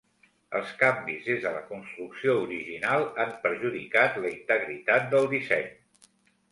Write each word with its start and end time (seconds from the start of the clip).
Els 0.59 0.69
canvis 0.79 1.27
des 1.31 1.43
de 1.43 1.51
la 1.57 1.61
construcció 1.67 2.35
original 2.47 3.07
han 3.25 3.37
perjudicat 3.47 4.19
la 4.27 4.35
integritat 4.35 5.11
del 5.15 5.35
disseny. 5.37 5.75